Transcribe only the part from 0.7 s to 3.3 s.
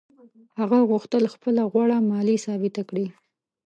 غوښتل خپله غوړه مالي ثابته کړي.